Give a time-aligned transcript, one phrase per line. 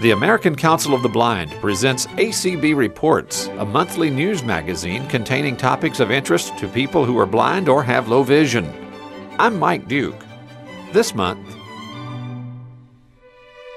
[0.00, 6.00] The American Council of the Blind presents ACB Reports, a monthly news magazine containing topics
[6.00, 8.72] of interest to people who are blind or have low vision.
[9.38, 10.24] I'm Mike Duke.
[10.94, 11.46] This month,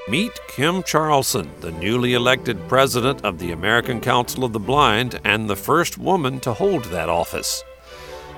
[0.08, 5.50] Meet Kim Charlson, the newly elected president of the American Council of the Blind and
[5.50, 7.66] the first woman to hold that office.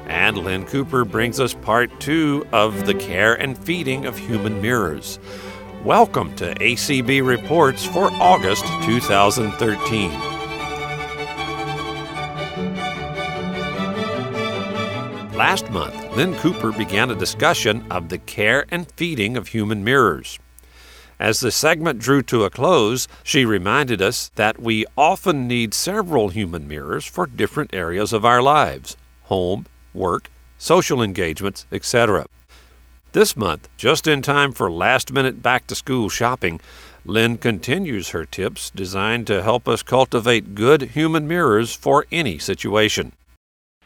[0.07, 5.19] And Lynn Cooper brings us part two of The Care and Feeding of Human Mirrors.
[5.85, 10.09] Welcome to ACB Reports for August 2013.
[15.37, 20.39] Last month, Lynn Cooper began a discussion of the care and feeding of human mirrors.
[21.19, 26.29] As the segment drew to a close, she reminded us that we often need several
[26.29, 32.25] human mirrors for different areas of our lives home, work, social engagements, etc.
[33.15, 36.59] This month, just in time for last minute back to school shopping,
[37.05, 43.13] Lynn continues her tips designed to help us cultivate good human mirrors for any situation.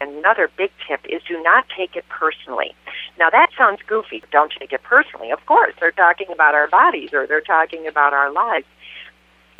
[0.01, 2.73] Another big tip is do not take it personally.
[3.19, 4.23] Now that sounds goofy.
[4.31, 5.29] Don't take it personally.
[5.29, 8.65] Of course, they're talking about our bodies or they're talking about our lives.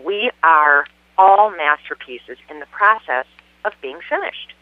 [0.04, 3.28] We are all masterpieces in the process
[3.64, 4.56] of being finished.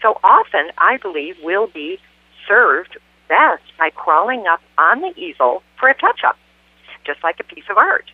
[0.00, 1.98] So often, I believe we'll be
[2.48, 2.96] served
[3.34, 6.36] best by crawling up on the easel for a touch up,
[7.04, 8.06] just like a piece of art.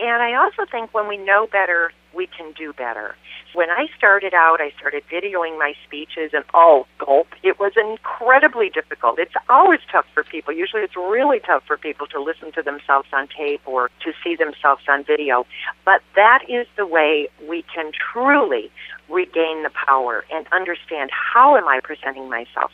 [0.00, 3.14] And I also think when we know better, we can do better.
[3.54, 8.68] When I started out, I started videoing my speeches, and oh, gulp, it was incredibly
[8.68, 9.20] difficult.
[9.20, 10.52] It's always tough for people.
[10.52, 14.34] Usually it's really tough for people to listen to themselves on tape or to see
[14.34, 15.46] themselves on video.
[15.84, 18.72] But that is the way we can truly
[19.08, 22.72] regain the power and understand how am I presenting myself?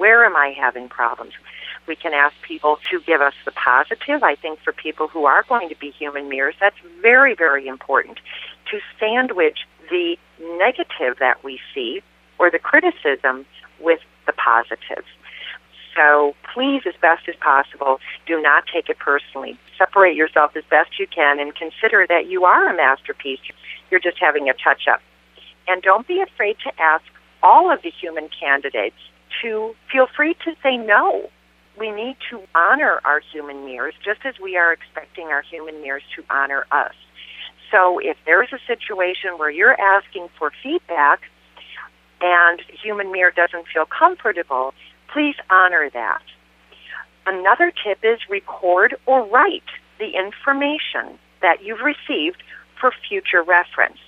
[0.00, 1.34] Where am I having problems?
[1.86, 4.22] We can ask people to give us the positive.
[4.22, 8.16] I think for people who are going to be human mirrors, that's very, very important
[8.70, 9.58] to sandwich
[9.90, 10.16] the
[10.56, 12.00] negative that we see
[12.38, 13.44] or the criticism
[13.78, 15.04] with the positive.
[15.94, 19.58] So please, as best as possible, do not take it personally.
[19.76, 23.40] Separate yourself as best you can and consider that you are a masterpiece.
[23.90, 25.02] You're just having a touch up.
[25.68, 27.04] And don't be afraid to ask
[27.42, 28.96] all of the human candidates
[29.42, 31.28] to feel free to say no.
[31.78, 36.02] We need to honor our human mirrors just as we are expecting our human mirrors
[36.16, 36.94] to honor us.
[37.70, 41.20] So if there's a situation where you're asking for feedback
[42.20, 44.74] and human mirror doesn't feel comfortable,
[45.12, 46.22] please honor that.
[47.26, 49.62] Another tip is record or write
[49.98, 52.42] the information that you've received
[52.78, 53.98] for future reference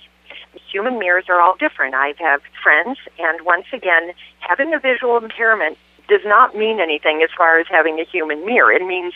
[0.71, 1.95] human mirrors are all different.
[1.95, 5.77] I have friends, and once again, having a visual impairment
[6.07, 8.71] does not mean anything as far as having a human mirror.
[8.71, 9.13] It means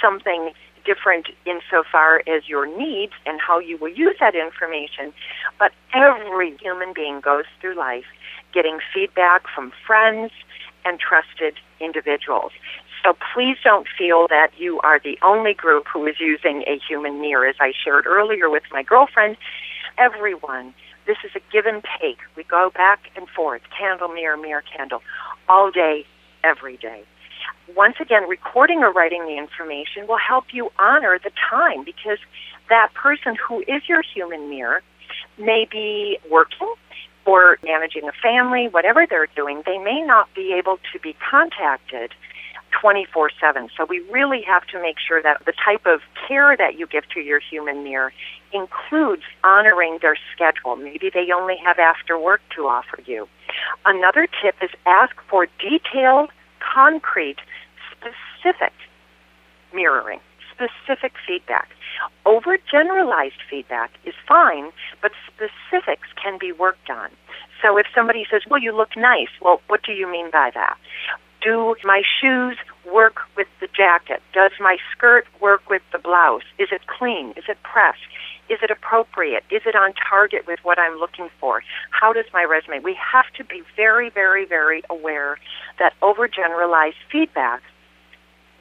[0.00, 0.52] something
[0.84, 5.12] different insofar as your needs and how you will use that information.
[5.58, 8.06] But every human being goes through life
[8.52, 10.32] getting feedback from friends
[10.84, 12.52] and trusted individuals.
[13.04, 17.20] So please don't feel that you are the only group who is using a human
[17.20, 17.46] mirror.
[17.46, 19.36] As I shared earlier with my girlfriend,
[19.98, 20.74] everyone.
[21.06, 22.18] This is a give and take.
[22.36, 25.02] We go back and forth, candle, mirror, mirror, candle,
[25.48, 26.06] all day,
[26.44, 27.04] every day.
[27.74, 32.18] Once again, recording or writing the information will help you honor the time because
[32.68, 34.82] that person who is your human mirror
[35.38, 36.74] may be working
[37.26, 42.12] or managing a family, whatever they're doing, they may not be able to be contacted
[42.80, 43.68] 24 7.
[43.76, 47.04] So we really have to make sure that the type of care that you give
[47.14, 48.12] to your human mirror
[48.52, 50.76] includes honoring their schedule.
[50.76, 53.28] Maybe they only have after work to offer you.
[53.84, 56.30] Another tip is ask for detailed,
[56.60, 57.38] concrete,
[57.90, 58.72] specific
[59.74, 60.20] mirroring,
[60.52, 61.68] specific feedback.
[62.26, 64.70] Overgeneralized feedback is fine,
[65.02, 67.10] but specifics can be worked on.
[67.62, 70.76] So if somebody says, well, you look nice, well, what do you mean by that?
[71.42, 72.56] Do my shoes
[72.92, 74.22] work with the jacket?
[74.34, 76.42] Does my skirt work with the blouse?
[76.58, 77.30] Is it clean?
[77.36, 78.00] Is it pressed?
[78.50, 79.44] Is it appropriate?
[79.50, 81.62] Is it on target with what I'm looking for?
[81.90, 82.80] How does my resume?
[82.80, 85.38] We have to be very, very, very aware
[85.78, 87.62] that overgeneralized feedback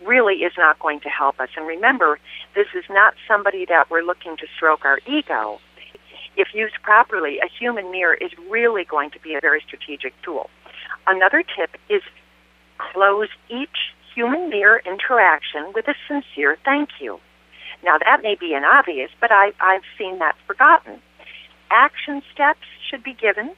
[0.05, 1.49] really is not going to help us.
[1.57, 2.19] And remember,
[2.55, 5.59] this is not somebody that we're looking to stroke our ego.
[6.37, 10.49] If used properly, a human mirror is really going to be a very strategic tool.
[11.07, 12.01] Another tip is
[12.79, 17.19] close each human mirror interaction with a sincere thank you.
[17.83, 20.99] Now, that may be an obvious, but I, I've seen that forgotten.
[21.71, 23.55] Action steps should be given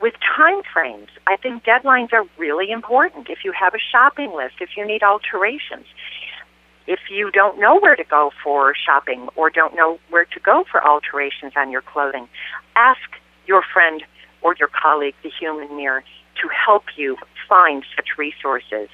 [0.00, 1.08] with time frames.
[1.26, 3.28] I think deadlines are really important.
[3.30, 5.86] If you have a shopping list, if you need alterations,
[6.88, 10.64] If you don't know where to go for shopping or don't know where to go
[10.70, 12.28] for alterations on your clothing,
[12.76, 13.08] ask
[13.46, 14.02] your friend
[14.40, 16.02] or your colleague, the human mirror,
[16.40, 17.18] to help you
[17.48, 18.88] find such resources.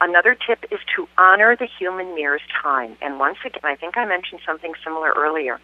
[0.00, 2.96] Another tip is to honor the human mirror's time.
[3.02, 5.60] And once again, I think I mentioned something similar earlier.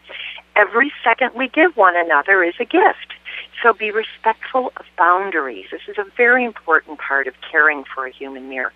[0.57, 3.15] Every second we give one another is a gift.
[3.63, 5.67] So be respectful of boundaries.
[5.71, 8.73] This is a very important part of caring for a human mirror.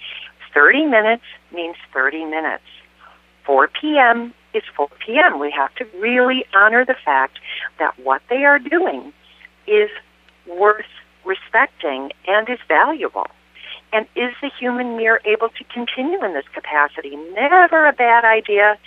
[0.55, 2.65] 30 minutes means 30 minutes.
[3.45, 4.35] 4 p.m.
[4.55, 5.39] is 4 p.m.
[5.39, 7.39] We have to really honor the fact
[7.79, 9.12] that what they are doing
[9.67, 9.91] is
[10.47, 10.87] worth
[11.25, 13.27] respecting and is valuable.
[13.93, 17.17] And is the human mirror able to continue in this capacity?
[17.35, 18.79] Never a bad idea.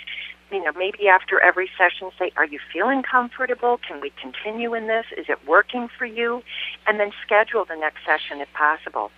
[0.52, 3.80] You know, maybe after every session, say, Are you feeling comfortable?
[3.86, 5.06] Can we continue in this?
[5.16, 6.42] Is it working for you?
[6.86, 9.10] And then schedule the next session if possible.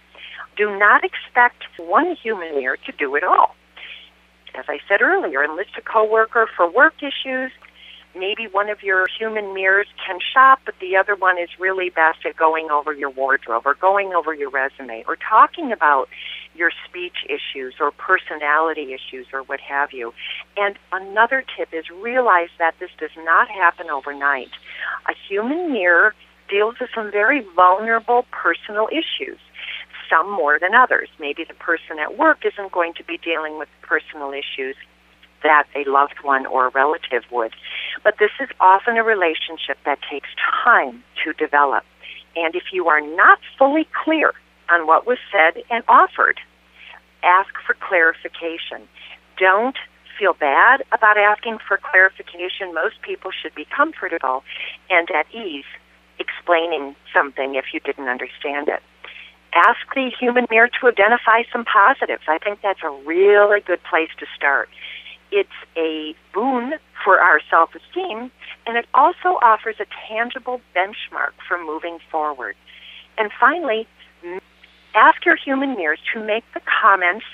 [0.57, 3.55] Do not expect one human mirror to do it all.
[4.55, 7.51] As I said earlier, enlist a coworker for work issues,
[8.15, 12.19] maybe one of your human mirrors can shop, but the other one is really best
[12.25, 16.09] at going over your wardrobe or going over your resume or talking about
[16.55, 20.13] your speech issues or personality issues or what have you.
[20.57, 24.51] And another tip is realize that this does not happen overnight.
[25.09, 26.15] A human mirror
[26.49, 29.39] deals with some very vulnerable personal issues
[30.11, 31.09] some more than others.
[31.19, 34.77] Maybe the person at work isn't going to be dealing with personal issues
[35.45, 37.53] that a loved one or a relative would.
[38.03, 40.29] But this is often a relationship that takes
[40.65, 41.85] time to develop.
[42.35, 44.33] And if you are not fully clear
[44.73, 46.41] on what was said and offered,
[47.23, 48.89] ask for clarification.
[49.39, 49.77] Don't
[50.19, 52.75] feel bad about asking for clarification.
[52.75, 54.43] Most people should be comfortable
[54.91, 55.65] and at ease
[56.19, 58.83] explaining something if you didn't understand it.
[59.55, 62.25] Ask the human mirror to identify some positives.
[62.27, 64.69] I think that's a really good place to start
[65.35, 68.31] it's a boon for our self esteem,
[68.67, 72.55] and it also offers a tangible benchmark for moving forward.
[73.19, 73.89] And finally,
[74.95, 77.27] ask your human mirrors to make the comments,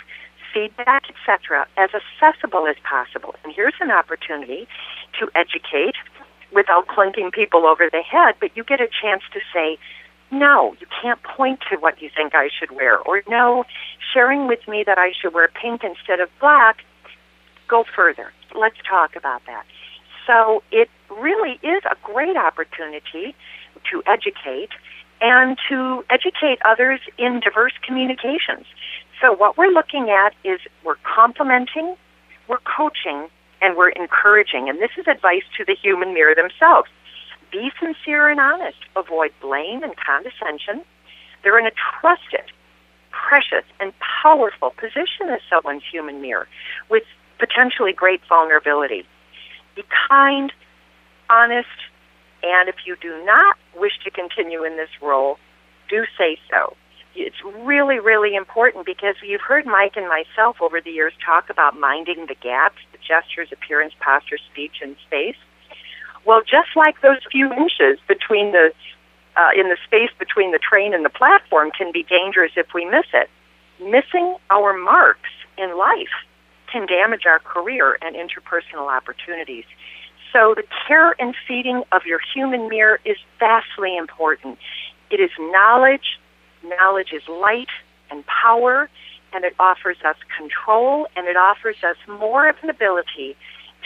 [0.52, 3.34] feedback, etc., as accessible as possible.
[3.44, 4.66] And here's an opportunity
[5.20, 5.94] to educate
[6.52, 9.78] without clunking people over the head, but you get a chance to say,
[10.32, 13.64] no, you can't point to what you think I should wear, or no,
[14.14, 16.78] sharing with me that I should wear pink instead of black
[17.70, 18.32] go further.
[18.54, 19.64] Let's talk about that.
[20.26, 23.34] So it really is a great opportunity
[23.90, 24.70] to educate
[25.20, 28.66] and to educate others in diverse communications.
[29.20, 31.96] So what we're looking at is we're complimenting,
[32.48, 33.28] we're coaching,
[33.60, 34.68] and we're encouraging.
[34.68, 36.88] And this is advice to the human mirror themselves.
[37.52, 38.78] Be sincere and honest.
[38.96, 40.84] Avoid blame and condescension.
[41.42, 42.50] They're in a trusted,
[43.10, 43.92] precious, and
[44.22, 46.48] powerful position as someone's human mirror
[46.88, 47.02] with
[47.40, 49.04] potentially great vulnerability.
[49.74, 50.52] Be kind,
[51.28, 51.68] honest,
[52.42, 55.38] and if you do not wish to continue in this role,
[55.88, 56.76] do say so.
[57.14, 61.78] It's really, really important because you've heard Mike and myself over the years talk about
[61.78, 65.36] minding the gaps, the gestures, appearance, posture, speech, and space.
[66.24, 68.72] Well, just like those few inches between the
[69.36, 72.84] uh, in the space between the train and the platform can be dangerous if we
[72.84, 73.30] miss it.
[73.80, 76.12] Missing our marks in life
[76.70, 79.64] can damage our career and interpersonal opportunities.
[80.32, 84.58] So the care and feeding of your human mirror is vastly important.
[85.10, 86.18] It is knowledge.
[86.62, 87.68] Knowledge is light
[88.10, 88.88] and power,
[89.32, 93.36] and it offers us control, and it offers us more of an ability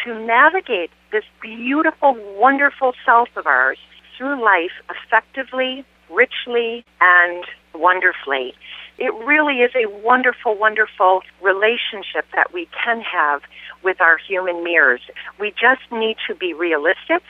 [0.05, 3.79] to navigate this beautiful, wonderful self of ours
[4.17, 7.45] through life effectively, richly, and
[7.75, 8.55] wonderfully
[8.99, 13.43] it really is a wonderful, wonderful relationship that we can have
[13.83, 15.01] with our human mirrors.
[15.39, 17.23] We just need to be realistic.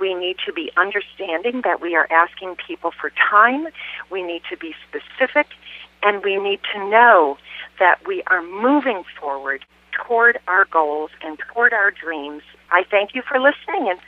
[0.00, 3.68] We need to be understanding that we are asking people for time.
[4.10, 5.46] We need to be specific.
[6.02, 7.38] And we need to know
[7.78, 12.42] that we are moving forward toward our goals and toward our dreams.
[12.70, 13.98] I thank you for listening and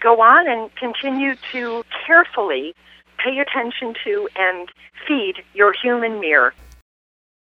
[0.00, 2.74] go on and continue to carefully
[3.26, 4.68] pay attention to and
[5.06, 6.54] feed your human mirror.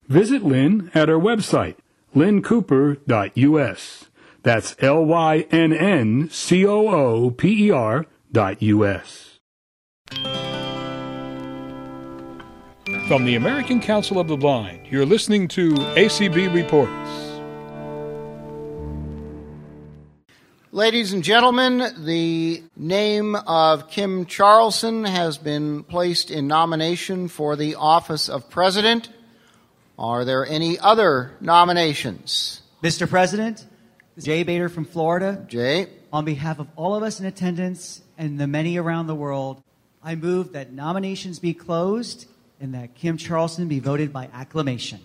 [0.07, 1.76] Visit Lynn at her website,
[2.14, 4.05] lynncooper.us.
[4.43, 9.38] That's L Y N N C O O P E R dot U.S.
[13.09, 17.32] From the American Council of the Blind, you're listening to ACB Reports.
[20.75, 27.75] Ladies and gentlemen, the name of Kim Charlson has been placed in nomination for the
[27.75, 29.11] office of President.
[29.99, 32.62] Are there any other nominations?
[32.83, 33.07] Mr.
[33.07, 33.67] President,
[34.19, 35.45] Jay Bader from Florida.
[35.47, 35.88] Jay.
[36.11, 39.62] On behalf of all of us in attendance and the many around the world,
[40.02, 42.26] I move that nominations be closed
[42.62, 45.00] and that Kim Charlson be voted by acclamation.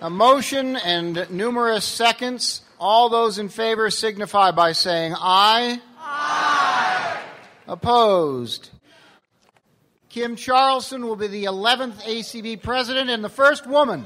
[0.00, 2.62] A motion and numerous seconds.
[2.82, 5.80] All those in favor signify by saying aye.
[6.00, 7.22] Aye.
[7.68, 8.70] Opposed.
[10.08, 14.04] Kim Charlson will be the 11th ACB president and the first woman.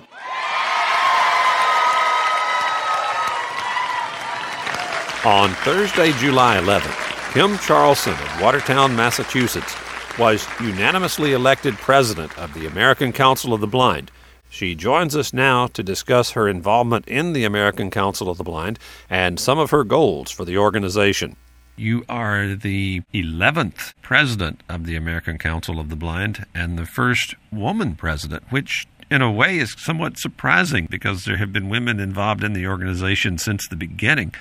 [5.25, 9.75] On Thursday, July 11th, Kim Charlson of Watertown, Massachusetts,
[10.19, 14.11] was unanimously elected president of the American Council of the Blind.
[14.49, 18.79] She joins us now to discuss her involvement in the American Council of the Blind
[19.11, 21.37] and some of her goals for the organization.
[21.77, 27.35] You are the 11th president of the American Council of the Blind and the first
[27.53, 32.43] woman president, which in a way is somewhat surprising because there have been women involved
[32.43, 34.35] in the organization since the beginning.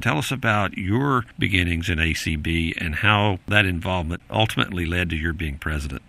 [0.00, 5.32] Tell us about your beginnings in ACB and how that involvement ultimately led to your
[5.32, 6.02] being president.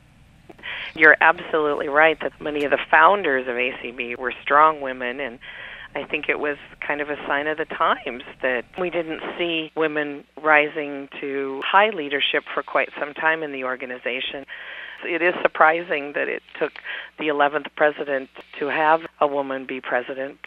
[0.95, 5.39] You're absolutely right that many of the founders of ACB were strong women and
[5.95, 9.71] I think it was kind of a sign of the times that we didn't see
[9.75, 14.45] women rising to high leadership for quite some time in the organization.
[15.03, 16.73] It is surprising that it took
[17.17, 18.29] the 11th president
[18.59, 20.37] to have a woman be president,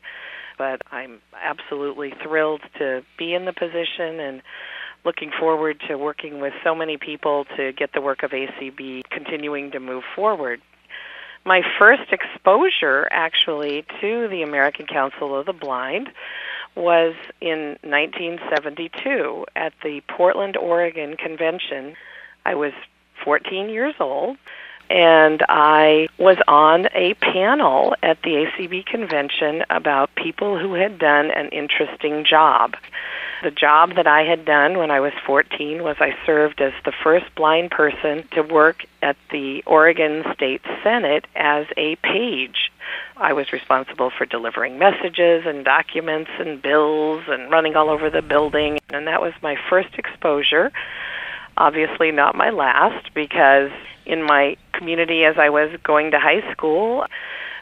[0.59, 4.43] but I'm absolutely thrilled to be in the position and
[5.04, 9.71] looking forward to working with so many people to get the work of ACB continuing
[9.73, 10.61] to move forward.
[11.44, 16.09] My first exposure actually to the American Council of the Blind
[16.76, 21.97] was in 1972 at the Portland, Oregon convention.
[22.47, 22.73] I was
[23.25, 24.37] 14 years old,
[24.88, 31.30] and I was on a panel at the ACB convention about people who had done
[31.30, 32.76] an interesting job.
[33.43, 36.93] The job that I had done when I was 14 was I served as the
[37.03, 42.71] first blind person to work at the Oregon State Senate as a page.
[43.17, 48.23] I was responsible for delivering messages and documents and bills and running all over the
[48.23, 50.71] building, and that was my first exposure
[51.57, 53.71] obviously not my last because
[54.07, 57.07] in my community as I was going to high school,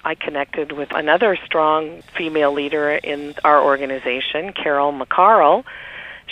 [0.04, 5.64] I connected with another strong female leader in our organization, Carol McCarl.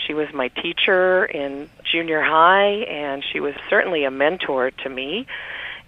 [0.06, 5.26] She was my teacher in junior high, and she was certainly a mentor to me.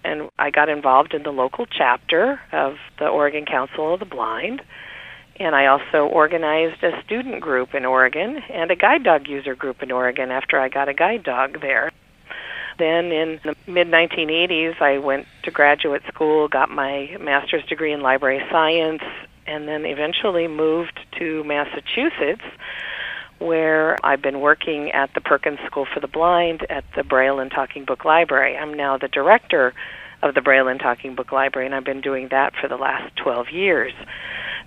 [0.03, 4.61] And I got involved in the local chapter of the Oregon Council of the Blind.
[5.39, 9.81] And I also organized a student group in Oregon and a guide dog user group
[9.81, 11.91] in Oregon after I got a guide dog there.
[12.81, 18.01] Then in the mid 1980s, I went to graduate school, got my master's degree in
[18.01, 19.03] library science,
[19.45, 22.41] and then eventually moved to Massachusetts,
[23.37, 27.51] where I've been working at the Perkins School for the Blind at the Braille and
[27.51, 28.57] Talking Book Library.
[28.57, 29.75] I'm now the director
[30.23, 33.15] of the Braille and Talking Book Library, and I've been doing that for the last
[33.17, 33.93] 12 years.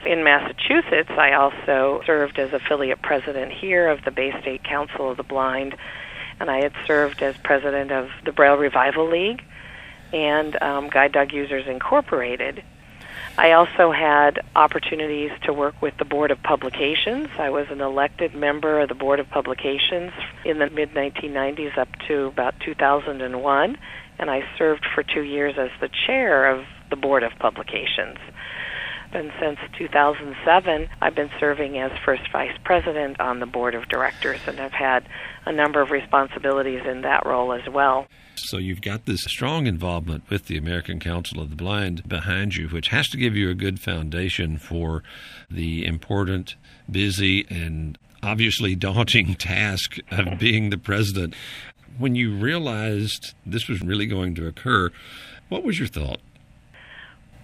[0.06, 5.16] In Massachusetts, I also served as affiliate president here of the Bay State Council of
[5.16, 5.74] the Blind,
[6.40, 9.42] and I had served as president of the Braille Revival League
[10.12, 12.62] and um, Guide Dog Users Incorporated.
[13.36, 17.28] I also had opportunities to work with the Board of Publications.
[17.36, 20.12] I was an elected member of the Board of Publications
[20.44, 23.78] in the mid 1990s up to about 2001,
[24.18, 28.18] and I served for two years as the chair of the Board of Publications
[29.14, 34.40] and since 2007, I've been serving as first vice president on the board of directors,
[34.46, 35.06] and I've had
[35.46, 38.06] a number of responsibilities in that role as well.
[38.36, 42.68] So you've got this strong involvement with the American Council of the Blind behind you,
[42.68, 45.04] which has to give you a good foundation for
[45.48, 46.56] the important,
[46.90, 51.34] busy, and obviously daunting task of being the president.
[51.96, 54.90] When you realized this was really going to occur,
[55.48, 56.18] what was your thought?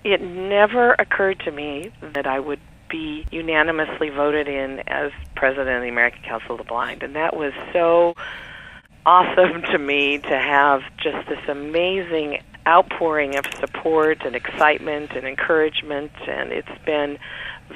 [0.05, 5.83] It never occurred to me that I would be unanimously voted in as president of
[5.83, 7.03] the American Council of the Blind.
[7.03, 8.15] And that was so
[9.07, 16.13] awesome to me to have just this amazing outpouring of support and excitement and encouragement.
[16.27, 17.19] And it's been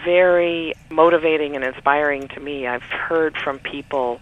[0.05, 2.67] very motivating and inspiring to me.
[2.67, 4.21] I've heard from people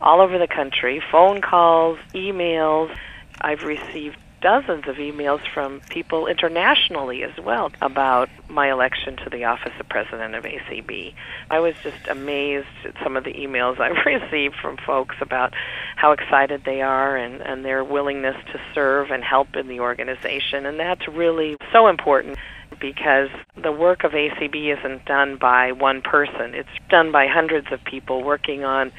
[0.00, 2.94] all over the country phone calls, emails.
[3.40, 9.44] I've received dozens of emails from people internationally as well about my election to the
[9.44, 11.14] office of president of ACB.
[11.50, 15.54] I was just amazed at some of the emails I've received from folks about
[15.96, 20.66] how excited they are and, and their willingness to serve and help in the organization.
[20.66, 22.38] And that's really so important.
[22.80, 23.28] because
[23.60, 26.54] the work of ACB isn't done by one person.
[26.54, 28.92] It's done by hundreds of people working on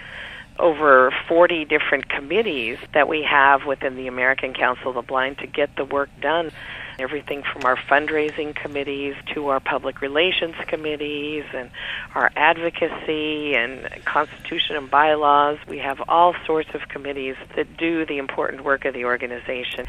[0.59, 5.47] over 40 different committees that we have within the American Council of the Blind to
[5.47, 6.51] get the work done.
[6.99, 11.71] Everything from our fundraising committees to our public relations committees and
[12.13, 15.57] our advocacy and constitution and bylaws.
[15.67, 19.87] We have all sorts of committees that do the important work of the organization.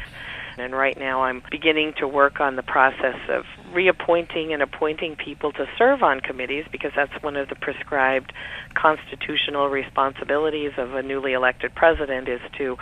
[0.57, 5.51] And right now I'm beginning to work on the process of reappointing and appointing people
[5.53, 8.33] to serve on committees because that's one of the prescribed
[8.75, 12.77] constitutional responsibilities of a newly elected president is to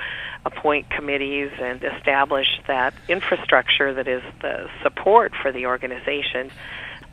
[0.45, 6.51] appoint committees and establish that infrastructure that is the support for the organization.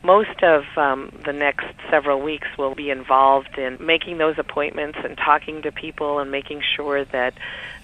[0.01, 5.17] Most of um, the next several weeks will be involved in making those appointments and
[5.17, 7.33] talking to people and making sure that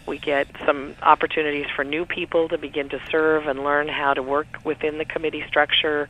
[0.07, 4.21] we get some opportunities for new people to begin to serve and learn how to
[4.21, 6.07] work within the committee structure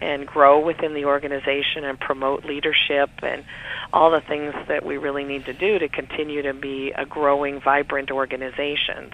[0.00, 3.44] and grow within the organization and promote leadership and
[3.92, 7.60] all the things that we really need to do to continue to be a growing,
[7.60, 9.12] vibrant organization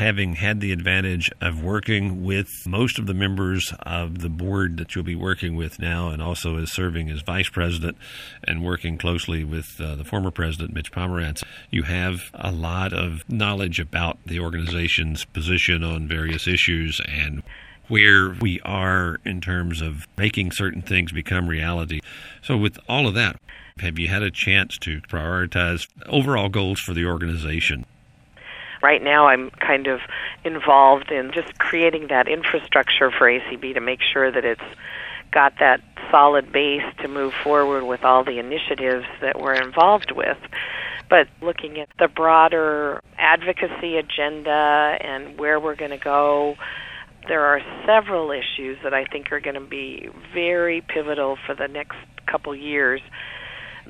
[0.00, 4.94] having had the advantage of working with most of the members of the board that
[4.94, 7.98] you'll be working with now, and also as serving as vice president
[8.42, 13.28] and working closely with uh, the former president, Mitch Pomerantz, you have a lot of
[13.28, 17.42] knowledge about the organization's position on various issues and
[17.88, 22.00] where we are in terms of making certain things become reality.
[22.40, 23.36] So, with all of that,
[23.80, 27.84] have you had a chance to prioritize overall goals for the organization?
[28.82, 30.00] Right now, I'm kind of
[30.44, 34.60] involved in just creating that infrastructure for ACB to make sure that it's
[35.32, 40.38] got that solid base to move forward with all the initiatives that we're involved with.
[41.08, 46.56] But looking at the broader advocacy agenda and where we're going to go,
[47.28, 51.68] there are several issues that I think are going to be very pivotal for the
[51.68, 51.96] next
[52.26, 53.00] couple years.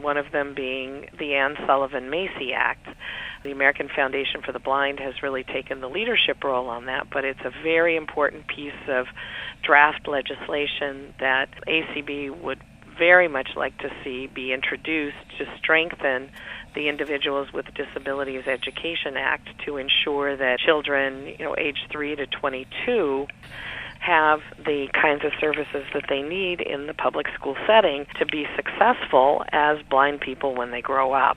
[0.01, 2.87] One of them being the Anne Sullivan Macy Act
[3.43, 7.25] the American Foundation for the Blind has really taken the leadership role on that, but
[7.25, 9.07] it's a very important piece of
[9.63, 12.61] draft legislation that ACB would
[12.99, 16.31] very much like to see be introduced to strengthen
[16.75, 22.27] the Individuals with Disabilities Education Act to ensure that children, you know, age 3 to
[22.27, 23.27] 22
[24.01, 28.47] have the kinds of services that they need in the public school setting to be
[28.57, 31.37] successful as blind people when they grow up.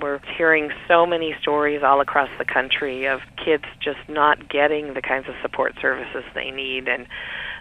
[0.00, 5.02] We're hearing so many stories all across the country of kids just not getting the
[5.02, 7.06] kinds of support services they need and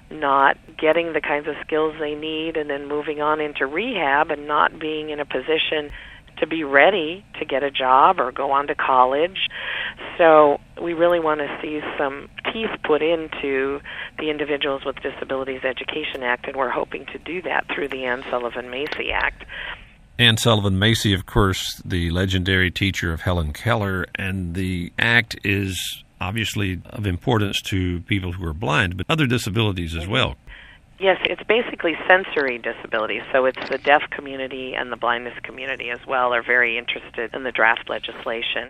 [0.10, 4.47] not getting the kinds of skills they need and then moving on into rehab and
[4.47, 5.91] not being in a position
[6.39, 9.47] to be ready to get a job or go on to college.
[10.17, 13.80] So we really want to see some teeth put into
[14.17, 18.23] the Individuals with Disabilities Education Act, and we're hoping to do that through the Anne
[18.30, 19.45] Sullivan Macy Act.
[20.17, 26.04] Anne Sullivan Macy, of course, the legendary teacher of Helen Keller, and the act is
[26.19, 30.12] obviously of importance to people who are blind, but other disabilities as mm-hmm.
[30.12, 30.36] well.
[30.99, 33.21] Yes, it's basically sensory disabilities.
[33.31, 37.43] So it's the deaf community and the blindness community as well are very interested in
[37.43, 38.69] the draft legislation.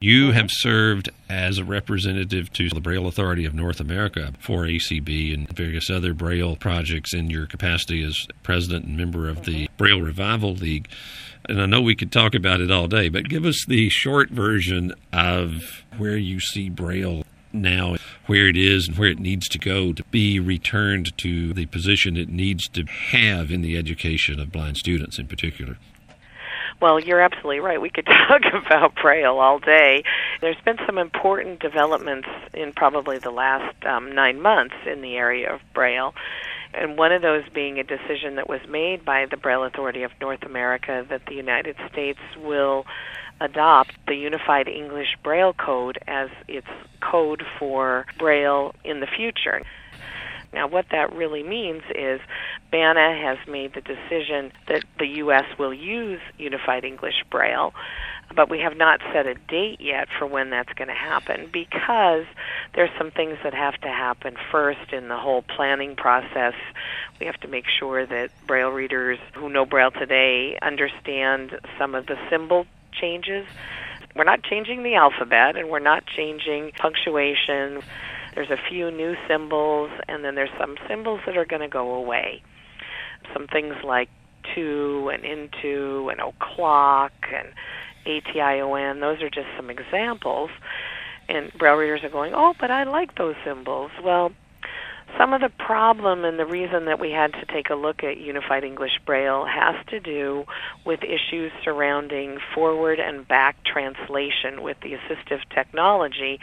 [0.00, 5.32] You have served as a representative to the Braille Authority of North America for ACB
[5.32, 9.76] and various other Braille projects in your capacity as president and member of the mm-hmm.
[9.76, 10.88] Braille Revival League.
[11.46, 14.30] And I know we could talk about it all day, but give us the short
[14.30, 19.58] version of where you see Braille now, where it is and where it needs to
[19.58, 24.52] go to be returned to the position it needs to have in the education of
[24.52, 25.78] blind students in particular.
[26.80, 27.80] Well, you're absolutely right.
[27.80, 30.02] We could talk about Braille all day.
[30.40, 35.52] There's been some important developments in probably the last um, nine months in the area
[35.52, 36.14] of Braille.
[36.74, 40.10] And one of those being a decision that was made by the Braille Authority of
[40.20, 42.84] North America that the United States will
[43.40, 46.68] adopt the Unified English Braille Code as its
[47.00, 49.62] code for Braille in the future.
[50.54, 52.20] Now, what that really means is
[52.70, 55.44] BANA has made the decision that the U.S.
[55.58, 57.74] will use Unified English Braille,
[58.36, 62.24] but we have not set a date yet for when that's going to happen because
[62.74, 66.54] there's some things that have to happen first in the whole planning process.
[67.18, 72.06] We have to make sure that Braille readers who know Braille today understand some of
[72.06, 72.66] the symbol
[73.00, 73.46] changes.
[74.16, 77.82] We're not changing the alphabet and we're not changing punctuation
[78.34, 81.94] there's a few new symbols, and then there's some symbols that are going to go
[81.94, 82.42] away.
[83.32, 84.08] Some things like
[84.54, 87.48] to and into and o'clock and
[88.06, 90.50] ATION, those are just some examples.
[91.28, 93.92] And Braille readers are going, oh, but I like those symbols.
[94.02, 94.32] Well,
[95.16, 98.18] Some of the problem and the reason that we had to take a look at
[98.18, 100.44] Unified English Braille has to do
[100.84, 106.40] with issues surrounding forward and back translation with the assistive technology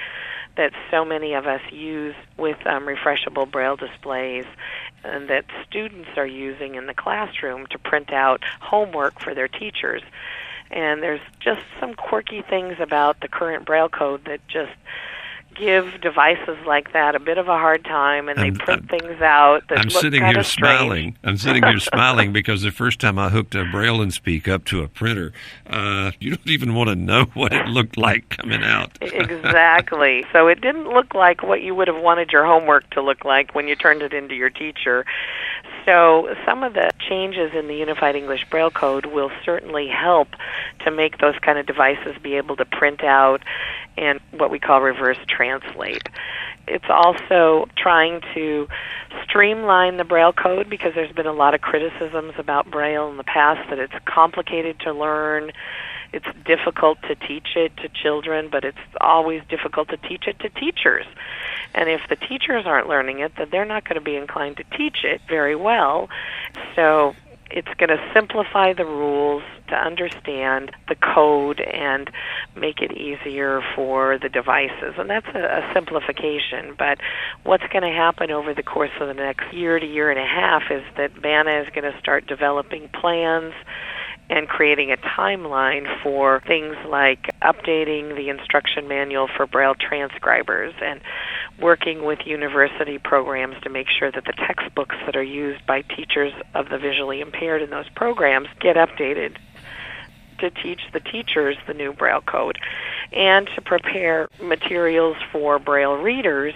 [0.55, 4.45] that so many of us use with um, refreshable Braille displays
[5.03, 10.01] and that students are using in the classroom to print out homework for their teachers.
[10.69, 14.71] And there's just some quirky things about the current Braille code that just
[15.55, 18.99] give devices like that a bit of a hard time, and they I'm, print I'm,
[18.99, 21.17] things out that I'm sitting here smiling.
[21.23, 24.65] I'm sitting here smiling because the first time I hooked a Braille 'n Speak up
[24.65, 25.33] to a printer,
[25.67, 28.97] uh, you don't even want to know what it looked like coming out.
[29.01, 30.25] exactly.
[30.31, 33.55] So it didn't look like what you would have wanted your homework to look like
[33.55, 35.05] when you turned it into your teacher.
[35.85, 40.29] So some of the changes in the Unified English Braille Code will certainly help
[40.85, 43.43] to make those kind of devices be able to print out
[43.97, 46.07] and what we call reverse translate.
[46.67, 48.67] It's also trying to
[49.23, 53.23] streamline the Braille code because there's been a lot of criticisms about Braille in the
[53.23, 55.51] past that it's complicated to learn.
[56.13, 60.49] It's difficult to teach it to children, but it's always difficult to teach it to
[60.49, 61.05] teachers.
[61.73, 64.63] And if the teachers aren't learning it, then they're not going to be inclined to
[64.77, 66.09] teach it very well.
[66.75, 67.15] So
[67.53, 72.09] it's going to simplify the rules to understand the code and
[72.55, 74.95] make it easier for the devices.
[74.97, 76.75] And that's a, a simplification.
[76.77, 76.99] But
[77.43, 80.25] what's going to happen over the course of the next year to year and a
[80.25, 83.53] half is that BANA is going to start developing plans
[84.31, 91.01] and creating a timeline for things like updating the instruction manual for Braille transcribers and
[91.59, 96.31] working with university programs to make sure that the textbooks that are used by teachers
[96.55, 99.35] of the visually impaired in those programs get updated
[100.39, 102.57] to teach the teachers the new Braille code
[103.11, 106.53] and to prepare materials for Braille readers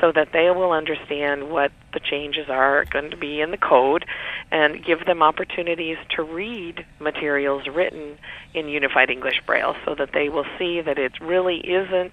[0.00, 4.06] so that they will understand what the changes are going to be in the code
[4.52, 8.18] and give them opportunities to read materials written
[8.52, 12.12] in Unified English Braille so that they will see that it really isn't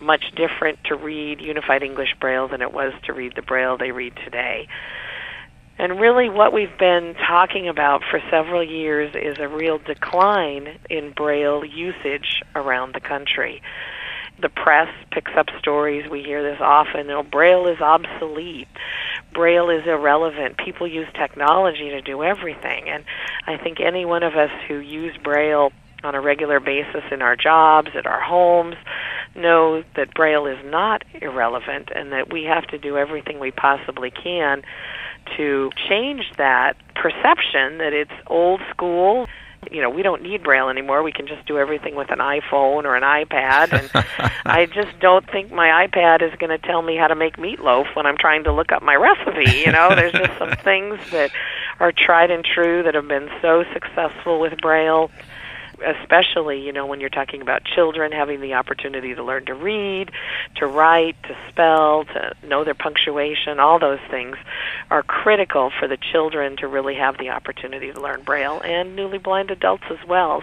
[0.00, 3.90] much different to read Unified English Braille than it was to read the Braille they
[3.90, 4.68] read today.
[5.76, 11.12] And really, what we've been talking about for several years is a real decline in
[11.12, 13.60] Braille usage around the country.
[14.40, 18.68] The press picks up stories, we hear this often, you know, Braille is obsolete.
[19.34, 20.56] Braille is irrelevant.
[20.56, 22.88] People use technology to do everything.
[22.88, 23.04] And
[23.46, 25.72] I think any one of us who use Braille
[26.02, 28.76] on a regular basis in our jobs, at our homes,
[29.34, 34.10] know that Braille is not irrelevant and that we have to do everything we possibly
[34.10, 34.62] can
[35.36, 39.26] to change that perception that it's old school.
[39.70, 41.02] You know, we don't need Braille anymore.
[41.02, 43.72] We can just do everything with an iPhone or an iPad.
[43.72, 47.36] And I just don't think my iPad is going to tell me how to make
[47.36, 49.58] meatloaf when I'm trying to look up my recipe.
[49.58, 51.30] You know, there's just some things that
[51.78, 55.10] are tried and true that have been so successful with Braille
[55.84, 60.10] especially you know when you're talking about children having the opportunity to learn to read,
[60.56, 64.36] to write, to spell, to know their punctuation, all those things
[64.90, 69.18] are critical for the children to really have the opportunity to learn braille and newly
[69.18, 70.42] blind adults as well.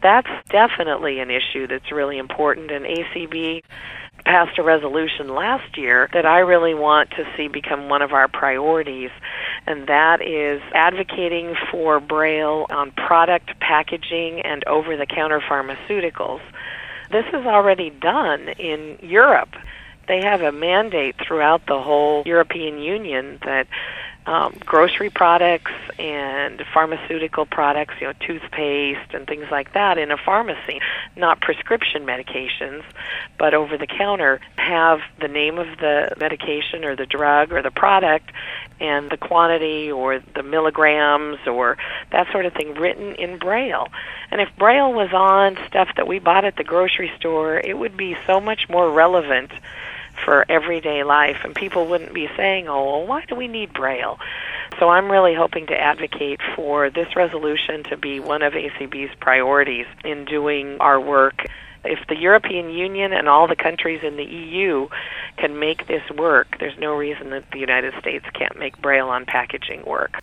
[0.00, 3.62] That's definitely an issue that's really important and ACB
[4.24, 8.28] passed a resolution last year that I really want to see become one of our
[8.28, 9.10] priorities,
[9.66, 16.40] and that is advocating for Braille on product packaging and over the counter pharmaceuticals.
[17.10, 19.54] This is already done in Europe.
[20.08, 23.66] They have a mandate throughout the whole European Union that
[24.28, 30.18] um, grocery products and pharmaceutical products, you know, toothpaste and things like that in a
[30.18, 30.80] pharmacy,
[31.16, 32.84] not prescription medications,
[33.38, 37.70] but over the counter, have the name of the medication or the drug or the
[37.70, 38.30] product
[38.80, 41.78] and the quantity or the milligrams or
[42.12, 43.88] that sort of thing written in Braille.
[44.30, 47.96] And if Braille was on stuff that we bought at the grocery store, it would
[47.96, 49.52] be so much more relevant
[50.24, 54.18] for everyday life, and people wouldn't be saying, oh, well, why do we need Braille?
[54.78, 59.86] So I'm really hoping to advocate for this resolution to be one of ACB's priorities
[60.04, 61.46] in doing our work.
[61.84, 64.88] If the European Union and all the countries in the EU
[65.36, 69.24] can make this work, there's no reason that the United States can't make Braille on
[69.24, 70.20] packaging work.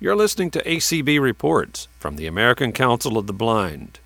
[0.00, 3.98] You're listening to ACB Reports from the American Council of the Blind.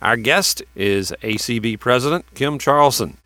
[0.00, 3.18] Our guest is ACB President Kim Charlson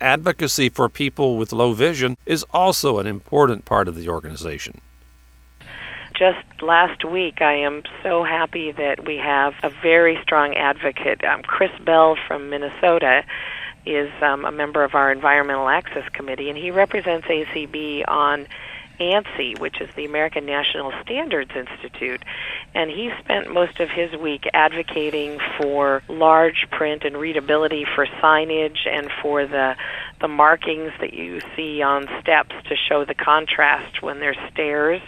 [0.00, 4.80] advocacy for people with low vision is also an important part of the organization.
[6.18, 11.42] Just last week, I am so happy that we have a very strong advocate, um,
[11.42, 13.24] Chris Bell from Minnesota
[13.84, 18.46] is um, a member of our Environmental Access Committee, and he represents ACB on
[18.98, 22.22] ANSI, which is the American National Standards Institute,
[22.74, 28.86] and he spent most of his week advocating for large print and readability for signage
[28.86, 29.76] and for the
[30.20, 35.02] the markings that you see on steps to show the contrast when there's stairs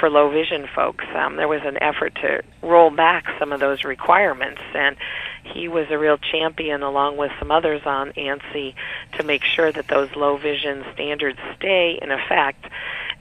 [0.00, 1.04] for low vision folks.
[1.14, 4.96] Um, there was an effort to roll back some of those requirements, and
[5.44, 8.74] he was a real champion along with some others on ANSI
[9.16, 12.64] to make sure that those low vision standards stay in effect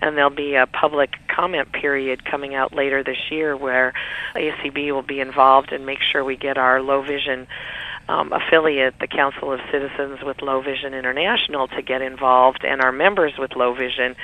[0.01, 3.93] and there'll be a public comment period coming out later this year where
[4.35, 7.47] ACB will be involved and make sure we get our low vision
[8.09, 12.91] um, affiliate, the Council of Citizens with Low Vision International, to get involved, and our
[12.91, 14.15] members with low vision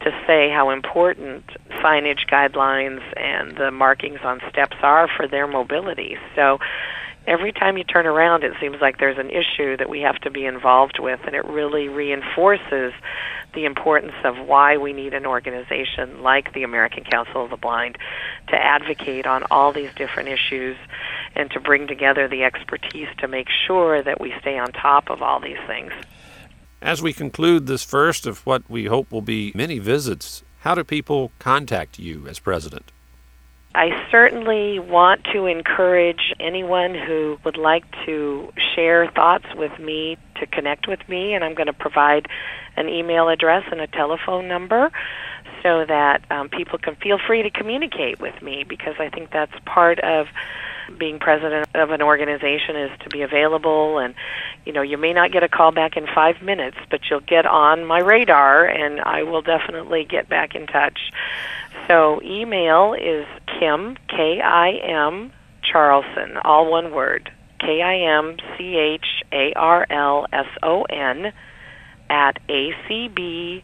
[0.00, 6.16] to say how important signage guidelines and the markings on steps are for their mobility.
[6.34, 6.58] So
[7.28, 10.30] every time you turn around, it seems like there's an issue that we have to
[10.30, 12.92] be involved with, and it really reinforces
[13.54, 17.96] the importance of why we need an organization like the American Council of the Blind
[18.48, 20.76] to advocate on all these different issues
[21.34, 25.22] and to bring together the expertise to make sure that we stay on top of
[25.22, 25.92] all these things.
[26.80, 30.84] As we conclude this first of what we hope will be many visits, how do
[30.84, 32.92] people contact you as president?
[33.74, 40.46] I certainly want to encourage anyone who would like to share thoughts with me to
[40.46, 42.28] connect with me, and I'm going to provide
[42.76, 44.90] an email address and a telephone number
[45.62, 49.52] so that um, people can feel free to communicate with me because I think that's
[49.64, 50.28] part of
[50.98, 54.14] being president of an organization is to be available and
[54.64, 57.44] you know you may not get a call back in 5 minutes but you'll get
[57.44, 61.12] on my radar and I will definitely get back in touch
[61.88, 63.26] so email is
[63.58, 67.30] Kim K I M Charlson, all one word.
[67.60, 71.32] K I M C H A R L S O N
[72.10, 73.62] at acb.org.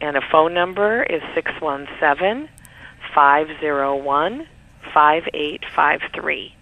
[0.00, 2.48] And a phone number is 617
[3.14, 4.46] 501
[4.92, 6.54] 5853.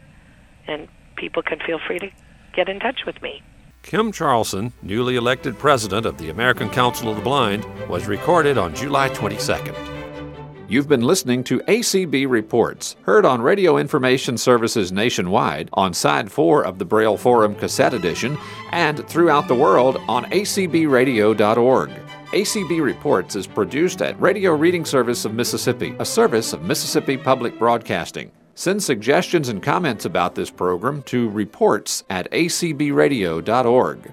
[0.67, 2.11] And people can feel free to
[2.55, 3.43] get in touch with me.
[3.83, 8.75] Kim Charlson, newly elected president of the American Council of the Blind, was recorded on
[8.75, 10.02] July 22nd.
[10.73, 16.65] You've been listening to ACB Reports, heard on radio information services nationwide, on Side 4
[16.65, 18.39] of the Braille Forum cassette edition,
[18.71, 21.91] and throughout the world on acbradio.org.
[22.31, 27.59] ACB Reports is produced at Radio Reading Service of Mississippi, a service of Mississippi Public
[27.59, 28.33] Broadcasting.
[28.55, 34.13] Send suggestions and comments about this program to reports at acbradio.org.